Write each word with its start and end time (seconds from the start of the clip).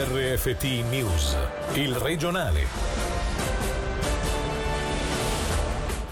RFT 0.00 0.84
News, 0.88 1.36
il 1.72 1.92
regionale. 1.96 2.66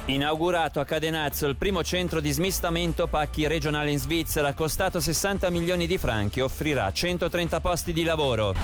Inaugurato 0.06 0.80
a 0.80 0.84
Cadenazzo 0.84 1.46
il 1.46 1.54
primo 1.54 1.84
centro 1.84 2.18
di 2.18 2.32
smistamento 2.32 3.07
pacchi 3.07 3.46
regionale 3.46 3.93
in 3.93 4.00
Svizzera, 4.00 4.54
costato 4.54 4.98
60 4.98 5.50
milioni 5.50 5.86
di 5.86 5.98
franchi, 5.98 6.41
offrirà 6.41 6.93
130 6.93 7.61
posti 7.61 7.93
di 7.93 8.02
lavoro. 8.02 8.54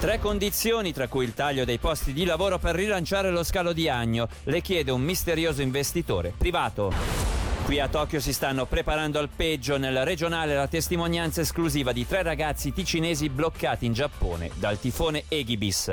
Tre 0.00 0.18
condizioni, 0.18 0.90
tra 0.94 1.06
cui 1.06 1.26
il 1.26 1.34
taglio 1.34 1.66
dei 1.66 1.78
posti 1.78 2.14
di 2.14 2.24
lavoro 2.24 2.58
per 2.58 2.76
rilanciare 2.76 3.30
lo 3.30 3.44
scalo 3.44 3.74
di 3.74 3.90
Agno, 3.90 4.26
le 4.44 4.62
chiede 4.62 4.90
un 4.90 5.02
misterioso 5.02 5.60
investitore 5.60 6.32
privato. 6.34 7.25
Qui 7.66 7.80
a 7.80 7.88
Tokyo 7.88 8.20
si 8.20 8.32
stanno 8.32 8.64
preparando 8.64 9.18
al 9.18 9.28
peggio. 9.28 9.76
Nel 9.76 10.04
regionale 10.04 10.54
la 10.54 10.68
testimonianza 10.68 11.40
esclusiva 11.40 11.90
di 11.90 12.06
tre 12.06 12.22
ragazzi 12.22 12.72
ticinesi 12.72 13.28
bloccati 13.28 13.86
in 13.86 13.92
Giappone 13.92 14.52
dal 14.54 14.78
tifone 14.78 15.24
Egibis. 15.26 15.90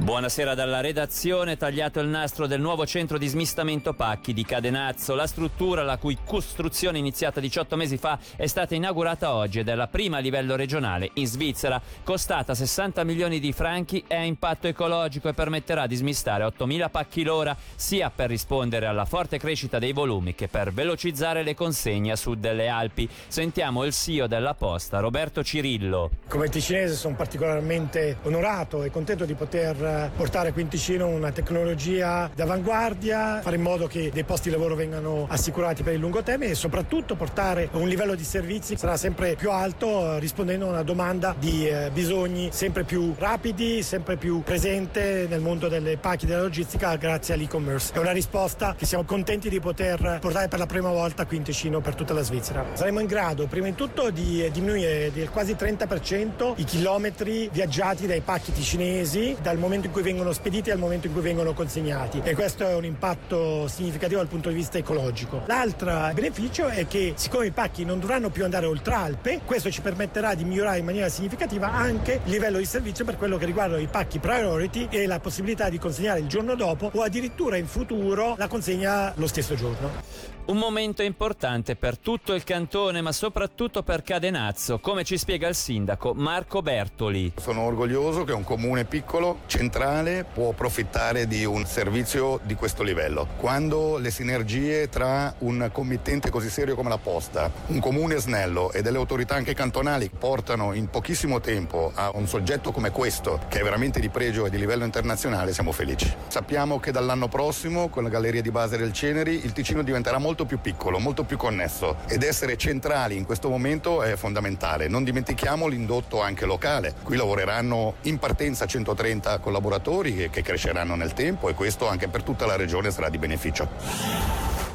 Buonasera 0.00 0.54
dalla 0.54 0.80
redazione, 0.80 1.56
tagliato 1.56 1.98
il 1.98 2.06
nastro 2.06 2.46
del 2.46 2.60
nuovo 2.60 2.86
centro 2.86 3.18
di 3.18 3.26
smistamento 3.26 3.94
pacchi 3.94 4.32
di 4.32 4.44
Cadenazzo. 4.44 5.16
La 5.16 5.26
struttura, 5.26 5.82
la 5.82 5.98
cui 5.98 6.16
costruzione 6.24 6.98
iniziata 6.98 7.40
18 7.40 7.74
mesi 7.74 7.98
fa, 7.98 8.16
è 8.36 8.46
stata 8.46 8.76
inaugurata 8.76 9.34
oggi 9.34 9.58
ed 9.58 9.68
è 9.68 9.74
la 9.74 9.88
prima 9.88 10.18
a 10.18 10.20
livello 10.20 10.54
regionale 10.54 11.10
in 11.14 11.26
Svizzera. 11.26 11.82
Costata 12.04 12.54
60 12.54 13.02
milioni 13.02 13.40
di 13.40 13.52
franchi, 13.52 14.02
è 14.06 14.14
a 14.14 14.22
impatto 14.22 14.68
ecologico 14.68 15.28
e 15.28 15.34
permetterà 15.34 15.88
di 15.88 15.96
smistare 15.96 16.44
8.000 16.44 16.90
pacchi 16.90 17.24
l'ora, 17.24 17.56
sia 17.74 18.08
per 18.08 18.28
rispondere 18.28 18.86
alla 18.86 19.04
forte 19.04 19.36
crescita 19.36 19.80
dei 19.80 19.92
volumi 19.92 20.36
che 20.36 20.46
per 20.46 20.72
velocizzare 20.72 21.42
le 21.42 21.56
consegne 21.56 22.12
a 22.12 22.16
sud 22.16 22.38
delle 22.38 22.68
Alpi. 22.68 23.08
Sentiamo 23.26 23.84
il 23.84 23.92
CEO 23.92 24.28
della 24.28 24.54
Posta, 24.54 25.00
Roberto 25.00 25.42
Cirillo. 25.42 26.10
Come 26.28 26.48
ticinese 26.48 26.94
sono 26.94 27.16
particolarmente 27.16 28.18
onorato 28.22 28.84
e 28.84 28.90
contento 28.92 29.24
di 29.24 29.34
poter 29.34 29.86
portare 30.14 30.52
qui 30.52 30.62
in 30.62 30.68
Ticino 30.68 31.06
una 31.06 31.32
tecnologia 31.32 32.30
d'avanguardia, 32.34 33.40
fare 33.42 33.56
in 33.56 33.62
modo 33.62 33.86
che 33.86 34.10
dei 34.12 34.24
posti 34.24 34.48
di 34.48 34.54
lavoro 34.54 34.74
vengano 34.74 35.26
assicurati 35.28 35.82
per 35.82 35.94
il 35.94 36.00
lungo 36.00 36.22
termine 36.22 36.52
e 36.52 36.54
soprattutto 36.54 37.14
portare 37.14 37.68
un 37.72 37.88
livello 37.88 38.14
di 38.14 38.24
servizi 38.24 38.74
che 38.74 38.78
sarà 38.78 38.96
sempre 38.96 39.34
più 39.36 39.50
alto 39.50 40.14
eh, 40.16 40.18
rispondendo 40.18 40.66
a 40.66 40.70
una 40.70 40.82
domanda 40.82 41.34
di 41.38 41.68
eh, 41.68 41.90
bisogni 41.92 42.48
sempre 42.52 42.84
più 42.84 43.14
rapidi, 43.16 43.82
sempre 43.82 44.16
più 44.16 44.42
presente 44.42 45.26
nel 45.28 45.40
mondo 45.40 45.68
delle 45.68 45.96
pacchi 45.96 46.26
della 46.26 46.42
logistica 46.42 46.96
grazie 46.96 47.34
all'e-commerce. 47.34 47.92
È 47.92 47.98
una 47.98 48.12
risposta 48.12 48.74
che 48.76 48.86
siamo 48.86 49.04
contenti 49.04 49.48
di 49.48 49.60
poter 49.60 50.18
portare 50.20 50.48
per 50.48 50.58
la 50.58 50.66
prima 50.66 50.90
volta 50.90 51.26
qui 51.26 51.36
in 51.36 51.42
Ticino 51.42 51.80
per 51.80 51.94
tutta 51.94 52.12
la 52.12 52.22
Svizzera. 52.22 52.64
Saremo 52.72 53.00
in 53.00 53.06
grado 53.06 53.46
prima 53.46 53.66
di 53.66 53.74
tutto 53.74 54.10
di 54.10 54.44
eh, 54.44 54.50
diminuire 54.50 55.10
del 55.12 55.30
quasi 55.30 55.54
30% 55.54 56.54
i 56.56 56.64
chilometri 56.64 57.48
viaggiati 57.52 58.06
dai 58.06 58.20
pacchi 58.20 58.52
ticinesi 58.52 59.36
dal 59.40 59.58
momento 59.58 59.77
in 59.86 59.92
cui 59.92 60.02
vengono 60.02 60.32
spediti 60.32 60.70
e 60.70 60.72
al 60.72 60.78
momento 60.78 61.06
in 61.06 61.12
cui 61.12 61.22
vengono 61.22 61.52
consegnati 61.52 62.20
e 62.22 62.34
questo 62.34 62.66
è 62.66 62.74
un 62.74 62.84
impatto 62.84 63.68
significativo 63.68 64.20
dal 64.20 64.28
punto 64.28 64.48
di 64.48 64.54
vista 64.54 64.78
ecologico. 64.78 65.42
L'altro 65.46 66.10
beneficio 66.12 66.66
è 66.66 66.86
che 66.86 67.14
siccome 67.16 67.46
i 67.46 67.50
pacchi 67.50 67.84
non 67.84 68.00
dovranno 68.00 68.30
più 68.30 68.44
andare 68.44 68.66
oltre 68.66 68.94
Alpe, 68.94 69.40
questo 69.44 69.70
ci 69.70 69.80
permetterà 69.80 70.34
di 70.34 70.44
migliorare 70.44 70.78
in 70.78 70.84
maniera 70.84 71.08
significativa 71.08 71.72
anche 71.72 72.20
il 72.24 72.30
livello 72.30 72.58
di 72.58 72.64
servizio 72.64 73.04
per 73.04 73.16
quello 73.16 73.36
che 73.36 73.46
riguarda 73.46 73.78
i 73.78 73.86
pacchi 73.86 74.18
priority 74.18 74.88
e 74.90 75.06
la 75.06 75.20
possibilità 75.20 75.68
di 75.68 75.78
consegnare 75.78 76.20
il 76.20 76.26
giorno 76.26 76.54
dopo 76.54 76.90
o 76.92 77.02
addirittura 77.02 77.56
in 77.56 77.66
futuro 77.66 78.34
la 78.36 78.48
consegna 78.48 79.12
lo 79.16 79.26
stesso 79.26 79.54
giorno. 79.54 80.37
Un 80.48 80.56
momento 80.56 81.02
importante 81.02 81.76
per 81.76 81.98
tutto 81.98 82.32
il 82.32 82.42
cantone, 82.42 83.02
ma 83.02 83.12
soprattutto 83.12 83.82
per 83.82 84.02
Cadenazzo, 84.02 84.78
come 84.78 85.04
ci 85.04 85.18
spiega 85.18 85.46
il 85.46 85.54
sindaco 85.54 86.14
Marco 86.14 86.62
Bertoli. 86.62 87.34
Sono 87.36 87.60
orgoglioso 87.64 88.24
che 88.24 88.32
un 88.32 88.44
comune 88.44 88.86
piccolo, 88.86 89.40
centrale, 89.44 90.24
può 90.24 90.48
approfittare 90.48 91.26
di 91.26 91.44
un 91.44 91.66
servizio 91.66 92.40
di 92.44 92.54
questo 92.54 92.82
livello. 92.82 93.28
Quando 93.36 93.98
le 93.98 94.10
sinergie 94.10 94.88
tra 94.88 95.34
un 95.40 95.68
committente 95.70 96.30
così 96.30 96.48
serio 96.48 96.74
come 96.74 96.88
la 96.88 96.96
Posta, 96.96 97.52
un 97.66 97.78
comune 97.78 98.16
snello 98.16 98.72
e 98.72 98.80
delle 98.80 98.96
autorità 98.96 99.34
anche 99.34 99.52
cantonali 99.52 100.08
portano 100.08 100.72
in 100.72 100.88
pochissimo 100.88 101.40
tempo 101.40 101.92
a 101.94 102.10
un 102.14 102.26
soggetto 102.26 102.72
come 102.72 102.90
questo, 102.90 103.38
che 103.48 103.60
è 103.60 103.62
veramente 103.62 104.00
di 104.00 104.08
pregio 104.08 104.46
e 104.46 104.50
di 104.50 104.56
livello 104.56 104.86
internazionale, 104.86 105.52
siamo 105.52 105.72
felici. 105.72 106.10
Sappiamo 106.28 106.80
che 106.80 106.90
dall'anno 106.90 107.28
prossimo, 107.28 107.90
con 107.90 108.02
la 108.02 108.08
Galleria 108.08 108.40
di 108.40 108.50
Base 108.50 108.78
del 108.78 108.94
Ceneri, 108.94 109.44
il 109.44 109.52
Ticino 109.52 109.82
diventerà 109.82 110.16
molto 110.16 110.36
molto 110.38 110.44
più 110.44 110.60
piccolo, 110.60 111.00
molto 111.00 111.24
più 111.24 111.36
connesso 111.36 111.96
ed 112.06 112.22
essere 112.22 112.56
centrali 112.56 113.16
in 113.16 113.24
questo 113.24 113.48
momento 113.48 114.02
è 114.02 114.14
fondamentale. 114.14 114.86
Non 114.86 115.02
dimentichiamo 115.02 115.66
l'indotto 115.66 116.20
anche 116.20 116.46
locale. 116.46 116.94
Qui 117.02 117.16
lavoreranno 117.16 117.94
in 118.02 118.18
partenza 118.18 118.64
130 118.64 119.38
collaboratori 119.38 120.28
che 120.30 120.42
cresceranno 120.42 120.94
nel 120.94 121.12
tempo 121.12 121.48
e 121.48 121.54
questo 121.54 121.88
anche 121.88 122.06
per 122.06 122.22
tutta 122.22 122.46
la 122.46 122.54
regione 122.54 122.92
sarà 122.92 123.08
di 123.08 123.18
beneficio. 123.18 123.68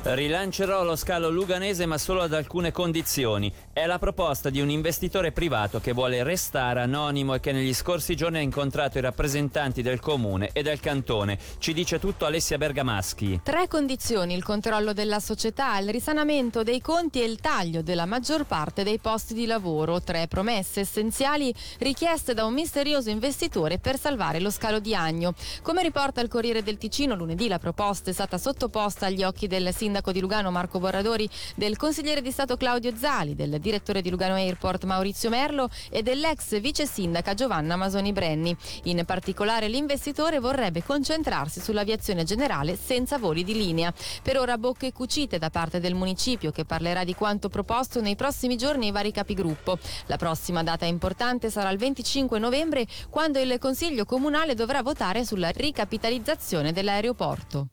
Rilancerò 0.06 0.84
lo 0.84 0.98
scalo 0.98 1.30
luganese 1.30 1.86
ma 1.86 1.98
solo 1.98 2.24
ad 2.24 2.34
alcune 2.34 2.74
condizioni. 2.74 3.50
È 3.76 3.88
la 3.88 3.98
proposta 3.98 4.52
di 4.52 4.62
un 4.62 4.70
investitore 4.70 5.32
privato 5.32 5.80
che 5.80 5.94
vuole 5.94 6.22
restare 6.22 6.82
anonimo 6.82 7.34
e 7.34 7.40
che 7.40 7.52
negli 7.52 7.74
scorsi 7.74 8.16
giorni 8.16 8.38
ha 8.38 8.42
incontrato 8.42 9.00
i 9.00 9.02
rappresentanti 9.02 9.82
del 9.82 10.00
comune 10.00 10.52
e 10.54 10.62
del 10.62 10.80
cantone. 10.80 11.40
Ci 11.58 11.74
dice 11.74 11.98
tutto 11.98 12.28
Alessia 12.28 12.60
Bergamaschi. 12.60 13.40
Tre 13.42 13.68
condizioni, 13.68 14.36
il 14.36 14.44
controllo 14.44 14.94
della 14.94 15.20
società, 15.20 15.76
il 15.80 15.90
risanamento 15.90 16.62
dei 16.62 16.82
conti 16.82 17.20
e 17.20 17.26
il 17.26 17.40
taglio 17.40 17.82
della 17.82 18.06
maggior 18.06 18.46
parte 18.46 18.84
dei 18.84 19.00
posti 19.00 19.34
di 19.34 19.48
lavoro. 19.48 20.04
Tre 20.04 20.28
promesse 20.28 20.82
essenziali 20.82 21.52
richieste 21.80 22.36
da 22.36 22.46
un 22.46 22.54
misterioso 22.54 23.10
investitore 23.10 23.80
per 23.80 23.98
salvare 23.98 24.40
lo 24.40 24.52
scalo 24.52 24.78
di 24.78 24.94
Agno. 24.94 25.34
Come 25.64 25.82
riporta 25.82 26.22
il 26.22 26.30
Corriere 26.30 26.62
del 26.62 26.78
Ticino, 26.78 27.16
lunedì 27.16 27.48
la 27.48 27.58
proposta 27.58 28.12
è 28.12 28.14
stata 28.14 28.38
sottoposta 28.38 29.08
agli 29.08 29.24
occhi 29.24 29.48
del 29.48 29.74
sindaco 29.74 30.12
di 30.12 30.20
Lugano 30.20 30.52
Marco 30.52 30.78
Borradori, 30.78 31.28
del 31.56 31.76
consigliere 31.76 32.22
di 32.22 32.30
Stato 32.30 32.56
Claudio 32.56 32.96
Zali, 32.96 33.34
del 33.34 33.62
direttore 33.64 34.02
di 34.02 34.12
Lugano 34.12 34.36
Airport 34.36 34.84
Maurizio 34.84 35.30
Merlo 35.30 35.70
e 35.90 36.04
dell'ex 36.04 36.60
vice 36.60 36.86
sindaca 36.86 37.34
Giovanna 37.34 37.76
Masoni 37.78 38.12
Brenni. 38.12 38.56
In 38.84 39.04
particolare 39.06 39.68
l'investitore 39.68 40.40
vorrebbe 40.40 40.84
concentrarsi 40.84 41.62
sull'aviazione 41.62 42.26
generale 42.26 42.78
senza 42.78 43.18
voli 43.18 43.44
di 43.44 43.54
linea. 43.54 43.92
Per 44.22 44.38
ora 44.38 44.58
bocche 44.58 44.92
cucite 44.92 45.40
da 45.40 45.50
parte 45.50 45.80
del 45.80 45.96
municipio 45.96 46.52
che 46.52 46.66
parlerà 46.66 47.04
di 47.04 47.16
quanto 47.16 47.50
proposto 47.50 48.02
nei 48.02 48.16
prossimi 48.16 48.58
giorni 48.58 48.88
ai 48.88 48.92
vari 48.92 49.12
capigruppo. 49.12 49.80
La 50.08 50.18
prossima 50.18 50.62
data 50.62 50.86
importante 50.86 51.50
sarà 51.50 51.70
il 51.70 51.78
25 51.78 52.38
novembre 52.38 52.86
quando 53.10 53.40
il 53.40 53.58
Consiglio 53.60 54.04
Comunale 54.06 54.54
dovrà 54.54 54.84
votare 54.84 55.24
sulla 55.24 55.50
ricapitalizzazione 55.50 56.74
dell'aeroporto. 56.74 57.70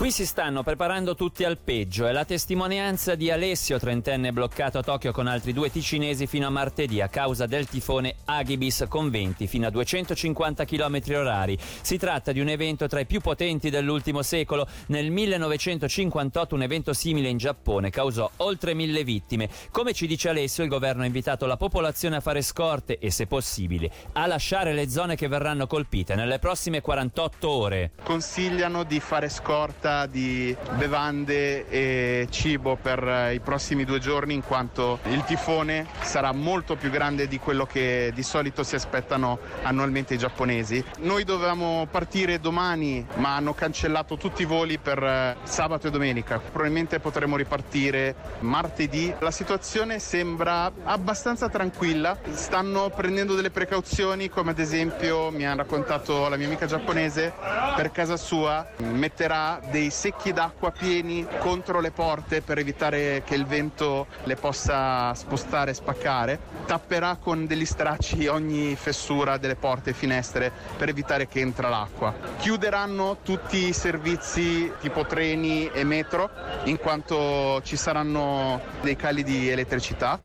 Qui 0.00 0.10
si 0.10 0.24
stanno 0.24 0.62
preparando 0.62 1.14
tutti 1.14 1.44
al 1.44 1.58
peggio. 1.58 2.06
È 2.06 2.12
la 2.12 2.24
testimonianza 2.24 3.14
di 3.16 3.30
Alessio, 3.30 3.78
trentenne 3.78 4.32
bloccato 4.32 4.78
a 4.78 4.82
Tokyo 4.82 5.12
con 5.12 5.26
altri 5.26 5.52
due 5.52 5.70
ticinesi 5.70 6.26
fino 6.26 6.46
a 6.46 6.50
martedì 6.50 7.02
a 7.02 7.08
causa 7.08 7.44
del 7.44 7.68
tifone 7.68 8.14
Agibis 8.24 8.86
con 8.88 9.10
venti 9.10 9.46
fino 9.46 9.66
a 9.66 9.70
250 9.70 10.64
km 10.64 11.02
orari. 11.08 11.58
Si 11.82 11.98
tratta 11.98 12.32
di 12.32 12.40
un 12.40 12.48
evento 12.48 12.86
tra 12.86 13.00
i 13.00 13.04
più 13.04 13.20
potenti 13.20 13.68
dell'ultimo 13.68 14.22
secolo. 14.22 14.66
Nel 14.86 15.10
1958 15.10 16.54
un 16.54 16.62
evento 16.62 16.94
simile 16.94 17.28
in 17.28 17.36
Giappone 17.36 17.90
causò 17.90 18.30
oltre 18.36 18.72
mille 18.72 19.04
vittime. 19.04 19.50
Come 19.70 19.92
ci 19.92 20.06
dice 20.06 20.30
Alessio, 20.30 20.62
il 20.62 20.70
governo 20.70 21.02
ha 21.02 21.06
invitato 21.06 21.44
la 21.44 21.58
popolazione 21.58 22.16
a 22.16 22.20
fare 22.20 22.40
scorte 22.40 22.98
e, 22.98 23.10
se 23.10 23.26
possibile, 23.26 23.90
a 24.12 24.24
lasciare 24.26 24.72
le 24.72 24.88
zone 24.88 25.14
che 25.14 25.28
verranno 25.28 25.66
colpite 25.66 26.14
nelle 26.14 26.38
prossime 26.38 26.80
48 26.80 27.50
ore. 27.50 27.90
Consigliano 28.02 28.82
di 28.84 28.98
fare 28.98 29.28
scorta 29.28 29.88
offerta 29.90 30.06
di 30.06 30.56
bevande 30.76 31.68
e 31.68 32.28
cibo 32.30 32.76
per 32.80 33.02
eh, 33.06 33.34
i 33.34 33.40
prossimi 33.40 33.84
due 33.84 33.98
giorni 33.98 34.34
in 34.34 34.42
quanto 34.42 35.00
il 35.08 35.24
tifone 35.24 35.86
sarà 36.00 36.32
molto 36.32 36.76
più 36.76 36.90
grande 36.90 37.26
di 37.26 37.38
quello 37.38 37.66
che 37.66 38.12
di 38.14 38.22
solito 38.22 38.62
si 38.62 38.76
aspettano 38.76 39.38
annualmente 39.62 40.14
i 40.14 40.18
giapponesi. 40.18 40.82
Noi 41.00 41.24
dovevamo 41.24 41.86
partire 41.90 42.38
domani 42.38 43.04
ma 43.16 43.36
hanno 43.36 43.52
cancellato 43.52 44.16
tutti 44.16 44.42
i 44.42 44.44
voli 44.44 44.78
per 44.78 45.02
eh, 45.02 45.36
sabato 45.42 45.88
e 45.88 45.90
domenica. 45.90 46.38
Probabilmente 46.38 47.00
potremo 47.00 47.36
ripartire 47.36 48.14
martedì. 48.40 49.12
La 49.18 49.30
situazione 49.30 49.98
sembra 49.98 50.70
abbastanza 50.84 51.48
tranquilla, 51.48 52.16
stanno 52.30 52.90
prendendo 52.90 53.34
delle 53.34 53.50
precauzioni 53.50 54.28
come 54.28 54.50
ad 54.50 54.58
esempio 54.58 55.30
mi 55.30 55.46
ha 55.46 55.54
raccontato 55.54 56.28
la 56.28 56.36
mia 56.36 56.46
amica 56.46 56.66
giapponese 56.66 57.32
per 57.76 57.90
casa 57.90 58.16
sua 58.16 58.68
metterà 58.78 59.60
dei 59.70 59.79
dei 59.80 59.88
secchi 59.88 60.34
d'acqua 60.34 60.72
pieni 60.72 61.26
contro 61.38 61.80
le 61.80 61.90
porte 61.90 62.42
per 62.42 62.58
evitare 62.58 63.22
che 63.24 63.34
il 63.34 63.46
vento 63.46 64.08
le 64.24 64.36
possa 64.36 65.14
spostare 65.14 65.70
e 65.70 65.74
spaccare. 65.74 66.38
Tapperà 66.66 67.16
con 67.16 67.46
degli 67.46 67.64
stracci 67.64 68.26
ogni 68.26 68.76
fessura 68.76 69.38
delle 69.38 69.56
porte 69.56 69.90
e 69.90 69.94
finestre 69.94 70.52
per 70.76 70.90
evitare 70.90 71.26
che 71.26 71.40
entra 71.40 71.70
l'acqua. 71.70 72.14
Chiuderanno 72.36 73.18
tutti 73.22 73.68
i 73.68 73.72
servizi 73.72 74.70
tipo 74.80 75.06
treni 75.06 75.70
e 75.72 75.82
metro 75.84 76.28
in 76.64 76.76
quanto 76.76 77.62
ci 77.62 77.76
saranno 77.76 78.60
dei 78.82 78.96
cali 78.96 79.24
di 79.24 79.48
elettricità. 79.48 80.22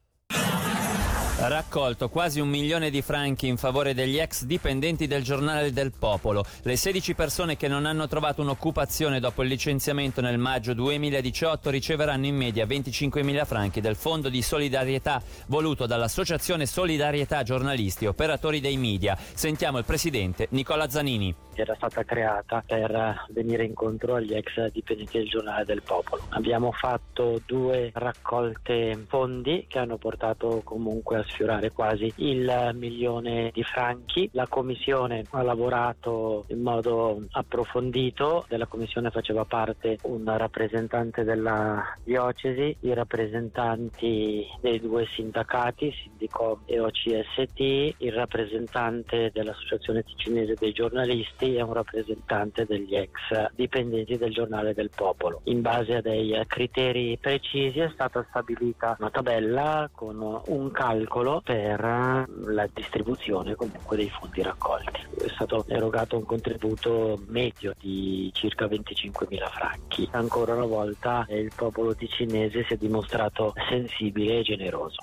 Raccolto 1.47 2.09
quasi 2.09 2.39
un 2.39 2.47
milione 2.47 2.89
di 2.89 3.03
franchi 3.03 3.45
in 3.45 3.57
favore 3.57 3.93
degli 3.93 4.17
ex 4.17 4.45
dipendenti 4.45 5.05
del 5.05 5.21
giornale 5.21 5.71
del 5.71 5.91
popolo. 5.91 6.43
Le 6.63 6.75
16 6.75 7.13
persone 7.13 7.55
che 7.55 7.67
non 7.67 7.85
hanno 7.85 8.07
trovato 8.07 8.41
un'occupazione 8.41 9.19
dopo 9.19 9.43
il 9.43 9.49
licenziamento 9.49 10.21
nel 10.21 10.39
maggio 10.39 10.73
2018 10.73 11.69
riceveranno 11.69 12.25
in 12.25 12.35
media 12.35 12.65
25.000 12.65 13.45
franchi 13.45 13.79
del 13.79 13.95
fondo 13.95 14.29
di 14.29 14.41
solidarietà 14.41 15.21
voluto 15.45 15.85
dall'Associazione 15.85 16.65
Solidarietà 16.65 17.43
Giornalisti 17.43 18.07
Operatori 18.07 18.59
dei 18.59 18.77
Media. 18.77 19.15
Sentiamo 19.15 19.77
il 19.77 19.85
presidente 19.85 20.47
Nicola 20.49 20.89
Zanini 20.89 21.45
era 21.61 21.75
stata 21.75 22.03
creata 22.03 22.63
per 22.65 23.25
venire 23.29 23.63
incontro 23.63 24.15
agli 24.15 24.33
ex 24.33 24.69
dipendenti 24.71 25.17
del 25.17 25.29
giornale 25.29 25.65
del 25.65 25.81
popolo. 25.81 26.23
Abbiamo 26.29 26.71
fatto 26.71 27.41
due 27.45 27.91
raccolte 27.93 29.05
fondi 29.07 29.65
che 29.67 29.79
hanno 29.79 29.97
portato 29.97 30.61
comunque 30.63 31.17
a 31.17 31.23
sfiorare 31.35 31.71
quasi 31.71 32.11
il 32.17 32.71
milione 32.73 33.51
di 33.53 33.63
franchi. 33.63 34.29
La 34.31 34.47
commissione 34.47 35.25
ha 35.31 35.41
lavorato 35.43 36.45
in 36.47 36.61
modo 36.61 37.21
approfondito, 37.31 38.45
della 38.47 38.65
commissione 38.65 39.11
faceva 39.11 39.43
parte 39.43 39.97
un 40.03 40.23
rappresentante 40.25 41.23
della 41.23 41.83
diocesi, 42.03 42.75
i 42.79 42.93
rappresentanti 42.93 44.47
dei 44.61 44.79
due 44.79 45.05
sindacati, 45.11 45.91
Sindico 45.91 46.61
e 46.65 46.79
OCST, 46.79 47.59
il 47.59 48.13
rappresentante 48.13 49.31
dell'Associazione 49.33 50.03
Ticinese 50.03 50.55
dei 50.57 50.71
giornalisti 50.71 51.55
è 51.55 51.61
un 51.61 51.73
rappresentante 51.73 52.65
degli 52.65 52.95
ex 52.95 53.51
dipendenti 53.53 54.17
del 54.17 54.31
giornale 54.31 54.73
del 54.73 54.89
popolo. 54.95 55.41
In 55.45 55.61
base 55.61 55.95
a 55.95 56.01
dei 56.01 56.41
criteri 56.47 57.17
precisi 57.19 57.79
è 57.79 57.89
stata 57.93 58.25
stabilita 58.29 58.95
una 58.99 59.09
tabella 59.09 59.89
con 59.91 60.41
un 60.47 60.71
calcolo 60.71 61.24
per 61.43 61.79
la 61.79 62.69
distribuzione 62.71 63.55
comunque 63.55 63.97
dei 63.97 64.09
fondi 64.09 64.41
raccolti. 64.41 65.01
È 65.23 65.29
stato 65.33 65.65
erogato 65.67 66.17
un 66.17 66.25
contributo 66.25 67.19
medio 67.27 67.73
di 67.79 68.29
circa 68.33 68.65
25.000 68.67 69.49
franchi. 69.49 70.07
Ancora 70.11 70.53
una 70.53 70.65
volta 70.65 71.25
il 71.29 71.51
popolo 71.55 71.95
ticinese 71.95 72.63
si 72.65 72.73
è 72.73 72.77
dimostrato 72.77 73.53
sensibile 73.67 74.39
e 74.39 74.43
generoso. 74.43 74.97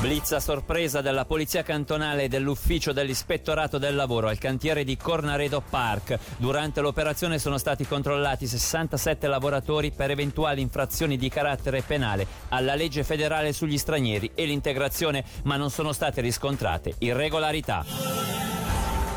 Blitz 0.00 0.32
a 0.32 0.40
sorpresa 0.40 1.02
della 1.02 1.26
Polizia 1.26 1.62
Cantonale 1.62 2.22
e 2.22 2.28
dell'Ufficio 2.28 2.92
dell'Ispettorato 2.92 3.76
del 3.76 3.94
Lavoro 3.94 4.28
al 4.28 4.38
cantiere 4.38 4.82
di 4.82 4.96
Cornaredo 4.96 5.60
Park. 5.60 6.18
Durante 6.38 6.80
l'operazione 6.80 7.38
sono 7.38 7.58
stati 7.58 7.86
controllati 7.86 8.46
67 8.46 9.26
lavoratori 9.26 9.90
per 9.90 10.10
eventuali 10.10 10.62
infrazioni 10.62 11.18
di 11.18 11.28
carattere 11.28 11.82
penale 11.82 12.26
alla 12.48 12.74
legge 12.74 13.04
federale 13.04 13.52
sugli 13.52 13.76
stranieri 13.76 14.30
e 14.34 14.46
l'integrazione, 14.46 15.22
ma 15.42 15.56
non 15.56 15.68
sono 15.70 15.92
state 15.92 16.22
riscontrate 16.22 16.94
irregolarità. 17.00 18.49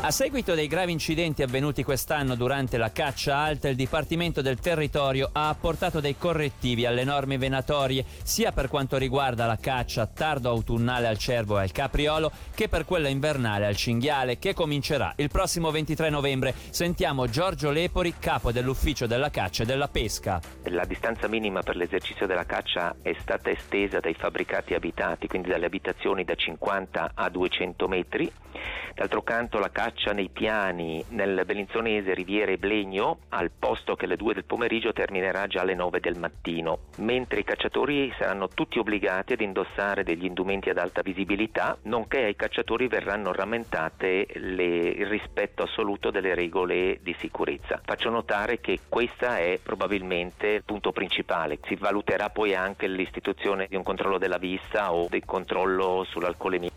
A 0.04 0.10
seguito 0.10 0.52
dei 0.52 0.66
gravi 0.66 0.92
incidenti 0.92 1.42
avvenuti 1.42 1.82
quest'anno 1.82 2.34
durante 2.34 2.76
la 2.76 2.92
caccia 2.92 3.38
alta, 3.38 3.70
il 3.70 3.74
Dipartimento 3.74 4.42
del 4.42 4.60
Territorio 4.60 5.30
ha 5.32 5.48
apportato 5.48 6.00
dei 6.00 6.18
correttivi 6.18 6.84
alle 6.84 7.04
norme 7.04 7.38
venatorie 7.38 8.04
sia 8.22 8.52
per 8.52 8.68
quanto 8.68 8.98
riguarda 8.98 9.46
la 9.46 9.56
caccia 9.56 10.06
tardo 10.06 10.50
autunnale 10.50 11.06
al 11.06 11.16
cervo 11.16 11.58
e 11.58 11.62
al 11.62 11.72
capriolo 11.72 12.30
che 12.54 12.68
per 12.68 12.84
quella 12.84 13.08
invernale 13.08 13.64
al 13.64 13.76
cinghiale 13.76 14.38
che 14.38 14.52
comincerà 14.52 15.14
il 15.16 15.30
prossimo 15.30 15.70
23 15.70 16.10
novembre. 16.10 16.54
Sentiamo 16.68 17.26
Giorgio 17.26 17.70
Lepori, 17.70 18.12
capo 18.18 18.52
dell'ufficio 18.52 19.06
della 19.06 19.30
caccia 19.30 19.62
e 19.62 19.66
della 19.66 19.88
pesca. 19.88 20.38
La 20.64 20.84
distanza 20.84 21.28
minima 21.28 21.62
per 21.62 21.76
l'esercizio 21.76 22.26
della 22.26 22.44
caccia 22.44 22.94
è 23.00 23.16
stata 23.20 23.48
estesa 23.48 24.00
dai 24.00 24.12
fabbricati 24.12 24.74
abitati, 24.74 25.28
quindi 25.28 25.48
dalle 25.48 25.64
abitazioni 25.64 26.24
da 26.24 26.34
50 26.34 27.12
a 27.14 27.30
200 27.30 27.88
metri. 27.88 28.30
D'altro 28.94 29.22
canto 29.22 29.58
la 29.58 29.70
caccia 29.70 29.93
caccia 29.94 30.12
nei 30.12 30.28
piani 30.28 31.04
nel 31.10 31.44
Bellinzonese 31.46 32.14
Riviere 32.14 32.58
Blegno 32.58 33.18
al 33.28 33.52
posto 33.56 33.94
che 33.94 34.06
alle 34.06 34.16
2 34.16 34.34
del 34.34 34.44
pomeriggio 34.44 34.92
terminerà 34.92 35.46
già 35.46 35.60
alle 35.60 35.74
9 35.74 36.00
del 36.00 36.18
mattino, 36.18 36.78
mentre 36.98 37.40
i 37.40 37.44
cacciatori 37.44 38.12
saranno 38.18 38.48
tutti 38.48 38.80
obbligati 38.80 39.34
ad 39.34 39.40
indossare 39.40 40.02
degli 40.02 40.24
indumenti 40.24 40.68
ad 40.68 40.78
alta 40.78 41.00
visibilità, 41.02 41.78
nonché 41.82 42.24
ai 42.24 42.34
cacciatori 42.34 42.88
verranno 42.88 43.32
rammentate 43.32 44.26
le, 44.34 44.64
il 44.64 45.06
rispetto 45.06 45.62
assoluto 45.62 46.10
delle 46.10 46.34
regole 46.34 46.98
di 47.00 47.14
sicurezza. 47.20 47.80
Faccio 47.84 48.10
notare 48.10 48.60
che 48.60 48.80
questo 48.88 49.26
è 49.26 49.60
probabilmente 49.62 50.48
il 50.48 50.64
punto 50.64 50.90
principale. 50.90 51.60
Si 51.66 51.76
valuterà 51.76 52.30
poi 52.30 52.54
anche 52.54 52.88
l'istituzione 52.88 53.68
di 53.68 53.76
un 53.76 53.84
controllo 53.84 54.18
della 54.18 54.38
vista 54.38 54.92
o 54.92 55.06
del 55.08 55.24
controllo 55.24 56.04
sull'alcolemia. 56.08 56.73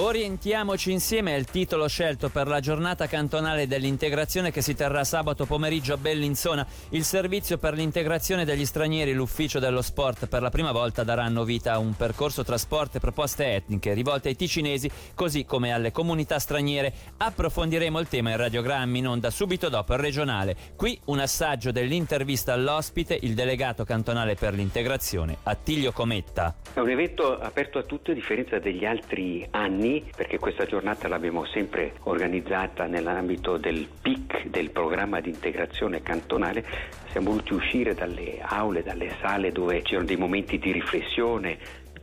Orientiamoci 0.00 0.92
insieme 0.92 1.34
al 1.34 1.44
titolo 1.44 1.88
scelto 1.88 2.28
per 2.28 2.46
la 2.46 2.60
giornata 2.60 3.08
cantonale 3.08 3.66
dell'integrazione 3.66 4.52
che 4.52 4.62
si 4.62 4.76
terrà 4.76 5.02
sabato 5.02 5.44
pomeriggio 5.44 5.94
a 5.94 5.96
Bellinzona. 5.96 6.64
Il 6.90 7.02
servizio 7.02 7.58
per 7.58 7.74
l'integrazione 7.74 8.44
degli 8.44 8.64
stranieri 8.64 9.12
l'ufficio 9.12 9.58
dello 9.58 9.82
sport 9.82 10.28
per 10.28 10.40
la 10.40 10.50
prima 10.50 10.70
volta 10.70 11.02
daranno 11.02 11.42
vita 11.42 11.72
a 11.72 11.78
un 11.78 11.96
percorso 11.96 12.44
tra 12.44 12.56
sport 12.56 12.94
e 12.94 13.00
proposte 13.00 13.54
etniche 13.56 13.92
rivolte 13.92 14.28
ai 14.28 14.36
ticinesi 14.36 14.88
così 15.16 15.44
come 15.44 15.72
alle 15.72 15.90
comunità 15.90 16.38
straniere. 16.38 16.94
Approfondiremo 17.16 17.98
il 17.98 18.06
tema 18.06 18.30
in 18.30 18.36
radiogrammi 18.36 19.00
in 19.00 19.08
onda 19.08 19.30
subito 19.30 19.68
dopo 19.68 19.94
il 19.94 19.98
regionale. 19.98 20.54
Qui 20.76 20.96
un 21.06 21.18
assaggio 21.18 21.72
dell'intervista 21.72 22.52
all'ospite, 22.52 23.18
il 23.20 23.34
delegato 23.34 23.82
cantonale 23.82 24.36
per 24.36 24.54
l'integrazione, 24.54 25.38
Attilio 25.42 25.90
Cometta. 25.90 26.54
È 26.72 26.78
un 26.78 26.88
evento 26.88 27.36
aperto 27.36 27.78
a 27.78 27.82
tutti 27.82 28.12
a 28.12 28.14
differenza 28.14 28.60
degli 28.60 28.84
altri 28.84 29.44
anni 29.50 29.86
anni, 29.88 30.04
perché 30.14 30.38
questa 30.38 30.66
giornata 30.66 31.08
l'abbiamo 31.08 31.46
sempre 31.46 31.94
organizzata 32.02 32.86
nell'ambito 32.86 33.56
del 33.56 33.88
PIC, 34.00 34.46
del 34.48 34.70
programma 34.70 35.20
di 35.20 35.30
integrazione 35.30 36.02
cantonale, 36.02 36.64
siamo 37.10 37.30
voluti 37.30 37.54
uscire 37.54 37.94
dalle 37.94 38.38
aule, 38.40 38.82
dalle 38.82 39.16
sale 39.20 39.50
dove 39.50 39.80
c'erano 39.82 40.06
dei 40.06 40.16
momenti 40.16 40.58
di 40.58 40.72
riflessione, 40.72 41.58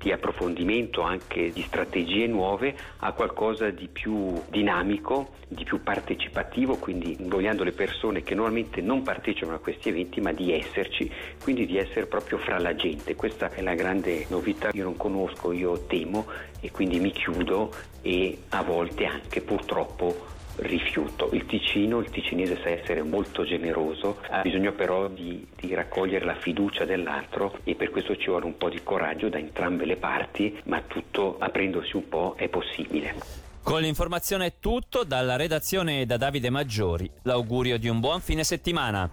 di 0.05 0.11
approfondimento 0.11 1.01
anche 1.01 1.51
di 1.51 1.63
strategie 1.63 2.27
nuove 2.27 2.75
a 2.97 3.11
qualcosa 3.13 3.71
di 3.71 3.87
più 3.91 4.39
dinamico, 4.51 5.29
di 5.47 5.63
più 5.63 5.81
partecipativo, 5.81 6.75
quindi 6.75 7.15
invogliando 7.19 7.63
le 7.63 7.71
persone 7.71 8.21
che 8.21 8.35
normalmente 8.35 8.81
non 8.81 9.01
partecipano 9.01 9.55
a 9.55 9.59
questi 9.59 9.89
eventi 9.89 10.21
ma 10.21 10.31
di 10.31 10.53
esserci, 10.53 11.11
quindi 11.41 11.65
di 11.65 11.79
essere 11.79 12.05
proprio 12.05 12.37
fra 12.37 12.59
la 12.59 12.75
gente. 12.75 13.15
Questa 13.15 13.49
è 13.49 13.63
la 13.63 13.73
grande 13.73 14.27
novità, 14.29 14.69
io 14.73 14.83
non 14.83 14.95
conosco, 14.95 15.51
io 15.51 15.87
temo 15.87 16.27
e 16.59 16.69
quindi 16.69 16.99
mi 16.99 17.11
chiudo 17.11 17.73
e 18.03 18.37
a 18.49 18.61
volte 18.61 19.05
anche 19.05 19.41
purtroppo 19.41 20.33
rifiuto. 20.57 21.29
Il 21.33 21.45
Ticino, 21.45 21.99
il 21.99 22.09
ticinese 22.09 22.57
sa 22.61 22.69
essere 22.69 23.03
molto 23.03 23.43
generoso, 23.43 24.19
ha 24.29 24.41
bisogno 24.41 24.71
però 24.73 25.07
di, 25.07 25.45
di, 25.55 25.73
raccogliere 25.73 26.25
la 26.25 26.35
fiducia 26.35 26.83
dell'altro 26.85 27.59
e 27.63 27.75
per 27.75 27.91
questo 27.91 28.17
ci 28.17 28.27
vuole 28.27 28.45
un 28.45 28.57
po' 28.57 28.69
di 28.69 28.81
coraggio 28.83 29.29
da 29.29 29.37
entrambe 29.37 29.85
le 29.85 29.95
parti, 29.97 30.59
ma 30.65 30.81
tutto 30.81 31.37
aprendosi 31.39 31.95
un 31.95 32.09
po' 32.09 32.35
è 32.37 32.47
possibile. 32.47 33.15
Con 33.63 33.81
l'informazione 33.81 34.45
è 34.45 34.53
tutto, 34.59 35.03
dalla 35.03 35.37
redazione 35.37 36.01
e 36.01 36.05
da 36.05 36.17
Davide 36.17 36.51
Maggiori. 36.51 37.09
L'augurio 37.23 37.79
di 37.79 37.87
un 37.87 37.99
buon 37.99 38.21
fine 38.21 38.43
settimana. 38.43 39.09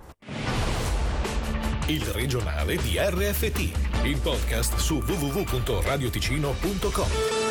Il 1.87 2.05
regionale 2.05 2.77
di 2.77 2.99
RFT, 2.99 4.05
il 4.05 4.21
podcast 4.23 4.77
su 4.77 4.99
www.radioticino.com. 4.99 7.42